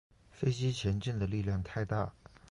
[0.31, 2.11] 飞机前进的力量太大